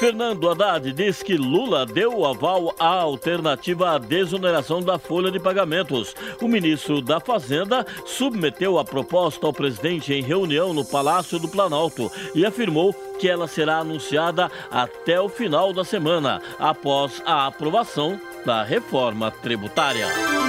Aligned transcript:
Fernando 0.00 0.48
Haddad 0.48 0.94
diz 0.94 1.22
que 1.22 1.36
Lula 1.36 1.84
deu 1.84 2.24
aval 2.24 2.74
à 2.78 2.86
alternativa 2.86 3.90
à 3.90 3.98
desoneração 3.98 4.80
da 4.80 4.98
folha 4.98 5.30
de 5.30 5.38
pagamentos. 5.38 6.16
O 6.40 6.48
ministro 6.48 7.02
da 7.02 7.20
Fazenda 7.20 7.86
submeteu 8.06 8.78
a 8.78 8.84
proposta 8.84 9.46
ao 9.46 9.52
presidente 9.52 10.14
em 10.14 10.22
reunião 10.22 10.72
no 10.72 10.86
Palácio 10.86 11.38
do 11.38 11.50
Planalto 11.50 12.10
e 12.34 12.46
afirmou 12.46 12.94
que 13.18 13.28
ela 13.28 13.46
será 13.46 13.80
anunciada 13.80 14.50
até 14.70 15.20
o 15.20 15.28
final 15.28 15.70
da 15.70 15.84
semana, 15.84 16.40
após 16.58 17.22
a 17.26 17.46
aprovação 17.46 18.18
da 18.46 18.62
reforma 18.62 19.30
tributária. 19.30 20.39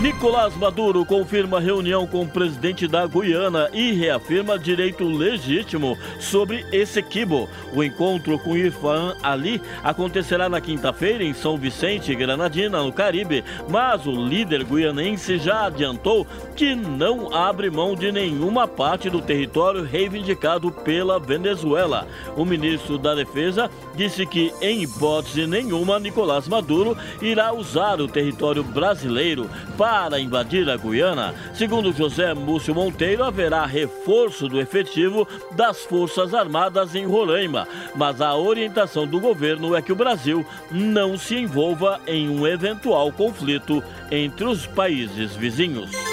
Nicolás 0.00 0.54
Maduro 0.54 1.04
confirma 1.04 1.58
reunião 1.58 2.06
com 2.06 2.22
o 2.22 2.28
presidente 2.28 2.86
da 2.86 3.04
Guiana 3.04 3.68
e 3.72 3.90
reafirma 3.90 4.56
direito 4.56 5.02
legítimo 5.04 5.98
sobre 6.20 6.64
Essequibo. 6.70 7.48
O 7.74 7.82
encontro 7.82 8.38
com 8.38 8.56
Irfan 8.56 9.16
Ali 9.24 9.60
acontecerá 9.82 10.48
na 10.48 10.60
quinta-feira 10.60 11.24
em 11.24 11.34
São 11.34 11.56
Vicente, 11.56 12.14
Granadina, 12.14 12.80
no 12.80 12.92
Caribe, 12.92 13.42
mas 13.68 14.06
o 14.06 14.12
líder 14.12 14.62
guianense 14.62 15.36
já 15.36 15.66
adiantou 15.66 16.24
que 16.54 16.76
não 16.76 17.34
abre 17.34 17.68
mão 17.68 17.96
de 17.96 18.12
nenhuma 18.12 18.68
parte 18.68 19.10
do 19.10 19.20
território 19.20 19.82
reivindicado 19.82 20.70
pela 20.70 21.18
Venezuela. 21.18 22.06
O 22.36 22.44
ministro 22.44 22.98
da 22.98 23.16
Defesa 23.16 23.68
disse 23.96 24.24
que, 24.24 24.52
em 24.62 24.84
hipótese 24.84 25.44
nenhuma, 25.44 25.98
Nicolás 25.98 26.46
Maduro 26.46 26.96
irá 27.20 27.52
usar 27.52 28.00
o 28.00 28.06
território 28.06 28.62
brasileiro 28.62 29.50
para 29.76 29.87
para 29.88 30.20
invadir 30.20 30.68
a 30.68 30.76
Guiana. 30.76 31.34
Segundo 31.54 31.94
José 31.94 32.34
Múcio 32.34 32.74
Monteiro, 32.74 33.24
haverá 33.24 33.64
reforço 33.64 34.46
do 34.46 34.60
efetivo 34.60 35.26
das 35.52 35.82
Forças 35.84 36.34
Armadas 36.34 36.94
em 36.94 37.06
Roraima, 37.06 37.66
mas 37.94 38.20
a 38.20 38.36
orientação 38.36 39.06
do 39.06 39.18
governo 39.18 39.74
é 39.74 39.80
que 39.80 39.90
o 39.90 39.96
Brasil 39.96 40.44
não 40.70 41.16
se 41.16 41.36
envolva 41.36 41.98
em 42.06 42.28
um 42.28 42.46
eventual 42.46 43.10
conflito 43.10 43.82
entre 44.10 44.44
os 44.44 44.66
países 44.66 45.34
vizinhos. 45.34 46.07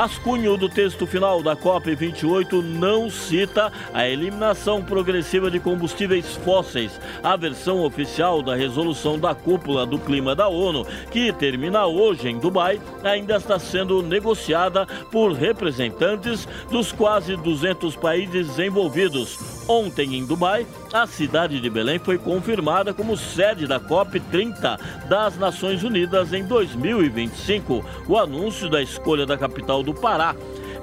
Rascunho 0.00 0.56
do 0.56 0.66
texto 0.66 1.06
final 1.06 1.42
da 1.42 1.54
COP28 1.54 2.62
não 2.62 3.10
cita 3.10 3.70
a 3.92 4.08
eliminação 4.08 4.82
progressiva 4.82 5.50
de 5.50 5.60
combustíveis 5.60 6.36
fósseis. 6.36 6.98
A 7.22 7.36
versão 7.36 7.84
oficial 7.84 8.40
da 8.40 8.54
resolução 8.54 9.18
da 9.18 9.34
cúpula 9.34 9.84
do 9.84 9.98
clima 9.98 10.34
da 10.34 10.48
ONU, 10.48 10.86
que 11.10 11.30
termina 11.34 11.84
hoje 11.84 12.30
em 12.30 12.38
Dubai, 12.38 12.80
ainda 13.04 13.36
está 13.36 13.58
sendo 13.58 14.02
negociada 14.02 14.86
por 15.12 15.32
representantes 15.32 16.48
dos 16.70 16.92
quase 16.92 17.36
200 17.36 17.94
países 17.96 18.58
envolvidos. 18.58 19.60
Ontem, 19.68 20.16
em 20.16 20.24
Dubai, 20.24 20.66
a 20.92 21.06
cidade 21.06 21.60
de 21.60 21.70
Belém 21.70 21.98
foi 21.98 22.18
confirmada 22.18 22.92
como 22.92 23.16
sede 23.16 23.66
da 23.66 23.78
COP30 23.78 24.78
das 25.08 25.36
Nações 25.38 25.82
Unidas 25.82 26.32
em 26.32 26.44
2025. 26.44 27.84
O 28.08 28.18
anúncio 28.18 28.68
da 28.68 28.82
escolha 28.82 29.24
da 29.24 29.38
capital 29.38 29.82
do 29.82 29.94
Pará 29.94 30.34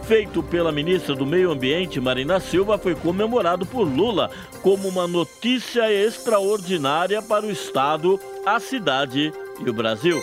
feito 0.04 0.42
pela 0.42 0.72
ministra 0.72 1.14
do 1.14 1.26
Meio 1.26 1.52
Ambiente, 1.52 2.00
Marina 2.00 2.40
Silva, 2.40 2.78
foi 2.78 2.96
comemorado 2.96 3.66
por 3.66 3.84
Lula 3.84 4.32
como 4.62 4.88
uma 4.88 5.06
notícia 5.06 5.92
extraordinária 5.92 7.22
para 7.22 7.46
o 7.46 7.52
Estado, 7.52 8.18
a 8.46 8.58
cidade 8.58 9.34
e 9.60 9.70
o 9.70 9.74
Brasil. 9.74 10.22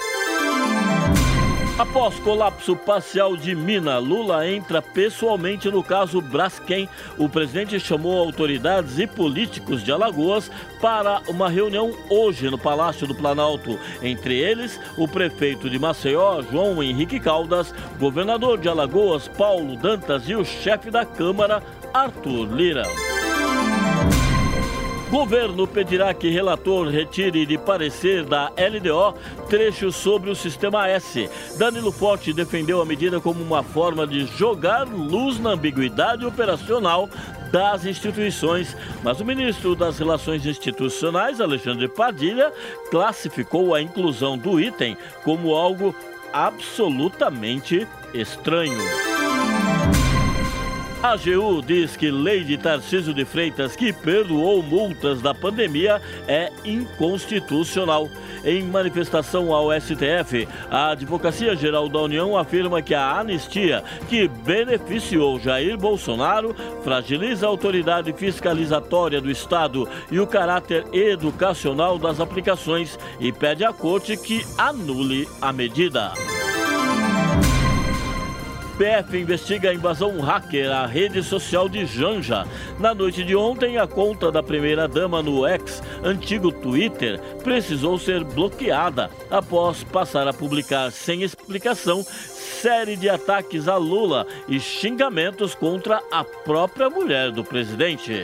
Após 1.77 2.21
colapso 2.21 2.77
parcial 2.77 3.37
de 3.37 3.53
mina, 3.53 3.99
Lula 3.99 4.49
entra 4.49 4.81
pessoalmente 4.81 5.69
no 5.69 5.83
caso 5.83 6.21
Braskem. 6.21 6.89
O 7.19 7.29
presidente 7.29 7.81
chamou 7.81 8.17
autoridades 8.17 9.01
e 9.01 9.09
políticos 9.09 9.83
de 9.83 9.91
Alagoas 9.91 10.49
para 10.81 11.21
uma 11.27 11.51
reunião 11.51 11.93
hoje 12.09 12.49
no 12.49 12.57
Palácio 12.57 13.09
do 13.09 13.15
Planalto. 13.15 13.77
Entre 14.01 14.39
eles, 14.39 14.79
o 14.97 15.09
prefeito 15.09 15.69
de 15.69 15.77
Maceió, 15.77 16.43
João 16.43 16.81
Henrique 16.81 17.19
Caldas, 17.19 17.75
governador 17.99 18.57
de 18.57 18.69
Alagoas, 18.69 19.27
Paulo 19.27 19.75
Dantas 19.77 20.29
e 20.29 20.37
o 20.37 20.45
chefe 20.45 20.93
da 20.93 21.05
Câmara, 21.05 21.61
Arthur 21.93 22.55
Lira. 22.55 22.85
Governo 25.15 25.65
pedirá 25.65 26.13
que 26.13 26.29
relator 26.29 26.89
retire 26.89 27.47
de 27.47 27.57
parecer 27.57 28.25
da 28.25 28.51
LDO 28.59 29.15
trechos 29.49 29.95
sobre 29.95 30.29
o 30.29 30.35
Sistema 30.35 30.89
S. 30.89 31.31
Danilo 31.57 31.93
Forte 31.93 32.33
defendeu 32.33 32.83
a 32.83 32.85
medida 32.85 33.21
como 33.21 33.41
uma 33.41 33.63
forma 33.63 34.09
de 34.09 34.27
jogar 34.27 34.89
luz 34.89 35.39
na 35.39 35.51
ambiguidade 35.51 36.27
operacional 36.27 37.09
das 37.53 37.87
instituições, 37.87 38.77
mas 39.05 39.21
o 39.21 39.25
ministro 39.25 39.77
das 39.77 40.01
Relações 40.01 40.45
Institucionais, 40.45 41.41
Alexandre 41.41 41.87
Padilha, 41.87 42.53
classificou 42.91 43.73
a 43.73 43.81
inclusão 43.81 44.37
do 44.37 44.59
item 44.59 44.97
como 45.23 45.55
algo 45.55 45.95
absolutamente 46.33 47.87
estranho. 48.13 49.14
AGU 51.05 51.61
diz 51.61 51.99
que 51.99 52.11
lei 52.11 52.43
de 52.43 52.57
Tarcísio 52.57 53.13
de 53.13 53.27
Freitas, 53.27 53.77
que 53.77 53.93
perdoou 53.93 54.63
multas 54.63 55.21
da 55.21 55.35
pandemia, 55.35 56.01
é 56.27 56.51
inconstitucional. 56.65 58.09
Em 58.43 58.63
manifestação 58.63 59.53
ao 59.53 59.69
STF, 59.79 60.49
a 60.71 60.93
Advocacia 60.93 61.55
Geral 61.55 61.91
da 61.91 62.01
União 62.01 62.39
afirma 62.39 62.81
que 62.81 62.95
a 62.95 63.19
anistia 63.19 63.85
que 64.09 64.27
beneficiou 64.27 65.39
Jair 65.39 65.77
Bolsonaro 65.77 66.57
fragiliza 66.83 67.45
a 67.45 67.51
autoridade 67.51 68.11
fiscalizatória 68.15 69.21
do 69.21 69.31
Estado 69.31 69.87
e 70.11 70.19
o 70.19 70.27
caráter 70.27 70.87
educacional 70.91 71.99
das 71.99 72.19
aplicações 72.19 72.99
e 73.21 73.31
pede 73.31 73.63
à 73.63 73.75
corte 73.75 74.17
que 74.17 74.43
anule 74.57 75.29
a 75.43 75.53
medida. 75.53 76.15
PF 78.77 79.17
investiga 79.17 79.71
a 79.71 79.75
invasão 79.75 80.21
hacker 80.21 80.71
à 80.71 80.85
rede 80.85 81.23
social 81.23 81.69
de 81.69 81.87
Janja. 81.87 82.45
Na 82.79 82.93
noite 82.93 83.23
de 83.23 83.37
ontem, 83.37 83.79
a 83.79 83.87
conta 83.87 84.33
da 84.33 84.43
primeira-dama 84.43 85.23
no 85.23 85.47
X, 85.47 85.83
antigo 86.03 86.51
Twitter, 86.51 87.21
precisou 87.43 87.99
ser 87.99 88.25
bloqueada 88.25 89.11
após 89.31 89.85
passar 89.85 90.27
a 90.27 90.33
publicar 90.33 90.91
sem 90.91 91.23
explicação 91.23 92.03
série 92.03 92.97
de 92.97 93.09
ataques 93.09 93.69
a 93.69 93.77
Lula 93.77 94.27
e 94.49 94.59
xingamentos 94.59 95.55
contra 95.55 96.03
a 96.11 96.25
própria 96.25 96.91
mulher 96.91 97.31
do 97.31 97.45
presidente. 97.45 98.23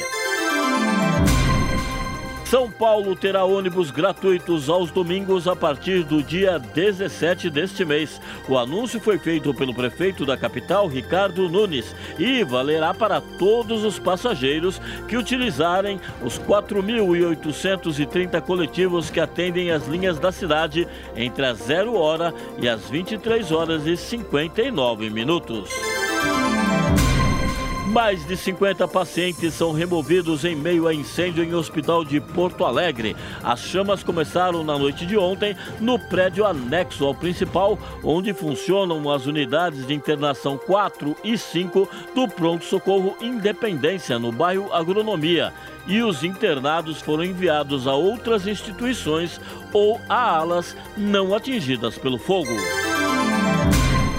São 2.50 2.68
Paulo 2.68 3.14
terá 3.14 3.44
ônibus 3.44 3.92
gratuitos 3.92 4.68
aos 4.68 4.90
domingos 4.90 5.46
a 5.46 5.54
partir 5.54 6.02
do 6.02 6.20
dia 6.20 6.58
17 6.58 7.48
deste 7.48 7.84
mês. 7.84 8.20
O 8.48 8.58
anúncio 8.58 8.98
foi 8.98 9.20
feito 9.20 9.54
pelo 9.54 9.72
prefeito 9.72 10.26
da 10.26 10.36
capital, 10.36 10.88
Ricardo 10.88 11.48
Nunes, 11.48 11.94
e 12.18 12.42
valerá 12.42 12.92
para 12.92 13.20
todos 13.20 13.84
os 13.84 14.00
passageiros 14.00 14.80
que 15.06 15.16
utilizarem 15.16 16.00
os 16.24 16.40
4.830 16.40 18.40
coletivos 18.40 19.10
que 19.10 19.20
atendem 19.20 19.70
as 19.70 19.86
linhas 19.86 20.18
da 20.18 20.32
cidade 20.32 20.88
entre 21.14 21.46
as 21.46 21.58
0 21.58 21.94
hora 21.94 22.34
e 22.60 22.68
as 22.68 22.90
23 22.90 23.52
horas 23.52 23.86
e 23.86 23.96
59 23.96 25.08
minutos. 25.08 25.70
Mais 27.90 28.24
de 28.24 28.36
50 28.36 28.86
pacientes 28.86 29.52
são 29.52 29.72
removidos 29.72 30.44
em 30.44 30.54
meio 30.54 30.86
a 30.86 30.94
incêndio 30.94 31.42
em 31.42 31.52
hospital 31.52 32.04
de 32.04 32.20
Porto 32.20 32.64
Alegre. 32.64 33.16
As 33.42 33.58
chamas 33.58 34.04
começaram 34.04 34.62
na 34.62 34.78
noite 34.78 35.04
de 35.04 35.18
ontem 35.18 35.56
no 35.80 35.98
prédio 35.98 36.46
anexo 36.46 37.04
ao 37.04 37.12
principal, 37.12 37.76
onde 38.04 38.32
funcionam 38.32 39.10
as 39.10 39.26
unidades 39.26 39.88
de 39.88 39.92
internação 39.92 40.56
4 40.56 41.16
e 41.24 41.36
5 41.36 41.88
do 42.14 42.28
Pronto 42.28 42.64
Socorro 42.64 43.16
Independência, 43.20 44.20
no 44.20 44.30
bairro 44.30 44.72
Agronomia. 44.72 45.52
E 45.88 46.00
os 46.00 46.22
internados 46.22 47.00
foram 47.00 47.24
enviados 47.24 47.88
a 47.88 47.94
outras 47.94 48.46
instituições 48.46 49.40
ou 49.72 50.00
a 50.08 50.36
alas 50.36 50.76
não 50.96 51.34
atingidas 51.34 51.98
pelo 51.98 52.18
fogo. 52.18 52.52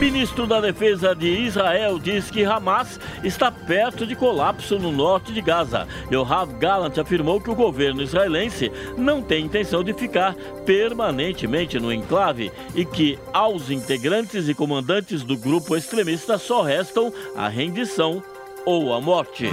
Ministro 0.01 0.47
da 0.47 0.59
Defesa 0.59 1.13
de 1.13 1.27
Israel 1.27 1.99
diz 1.99 2.31
que 2.31 2.43
Hamas 2.43 2.99
está 3.23 3.51
perto 3.51 4.07
de 4.07 4.15
colapso 4.15 4.79
no 4.79 4.91
norte 4.91 5.31
de 5.31 5.41
Gaza. 5.41 5.87
Yoav 6.11 6.53
Gallant 6.57 6.97
afirmou 6.97 7.39
que 7.39 7.51
o 7.51 7.55
governo 7.55 8.01
israelense 8.01 8.71
não 8.97 9.21
tem 9.21 9.45
intenção 9.45 9.83
de 9.83 9.93
ficar 9.93 10.33
permanentemente 10.65 11.79
no 11.79 11.93
enclave 11.93 12.51
e 12.73 12.83
que 12.83 13.19
aos 13.31 13.69
integrantes 13.69 14.49
e 14.49 14.55
comandantes 14.55 15.21
do 15.21 15.37
grupo 15.37 15.77
extremista 15.77 16.39
só 16.39 16.63
restam 16.63 17.13
a 17.35 17.47
rendição 17.47 18.23
ou 18.65 18.95
a 18.95 18.99
morte. 18.99 19.51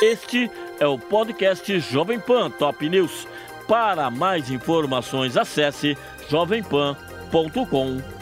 Este 0.00 0.50
é 0.80 0.86
o 0.86 0.98
podcast 0.98 1.78
Jovem 1.78 2.18
Pan 2.18 2.50
Top 2.50 2.88
News. 2.88 3.28
Para 3.68 4.10
mais 4.10 4.50
informações, 4.50 5.36
acesse 5.36 5.94
jovempan.com.br. 6.30 8.21